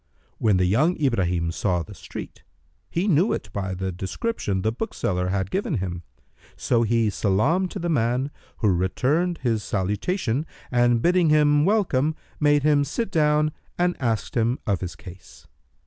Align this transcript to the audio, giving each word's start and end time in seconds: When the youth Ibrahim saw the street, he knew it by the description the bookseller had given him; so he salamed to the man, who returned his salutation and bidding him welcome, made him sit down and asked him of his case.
When 0.39 0.57
the 0.57 0.65
youth 0.65 0.99
Ibrahim 0.99 1.51
saw 1.51 1.83
the 1.83 1.93
street, 1.93 2.41
he 2.89 3.07
knew 3.07 3.33
it 3.33 3.51
by 3.53 3.75
the 3.75 3.91
description 3.91 4.63
the 4.63 4.71
bookseller 4.71 5.27
had 5.27 5.51
given 5.51 5.75
him; 5.75 6.01
so 6.55 6.81
he 6.81 7.11
salamed 7.11 7.69
to 7.69 7.77
the 7.77 7.87
man, 7.87 8.31
who 8.57 8.69
returned 8.69 9.37
his 9.43 9.61
salutation 9.63 10.47
and 10.71 11.03
bidding 11.03 11.29
him 11.29 11.65
welcome, 11.65 12.15
made 12.39 12.63
him 12.63 12.83
sit 12.83 13.11
down 13.11 13.51
and 13.77 13.95
asked 13.99 14.33
him 14.35 14.57
of 14.65 14.81
his 14.81 14.95
case. 14.95 15.45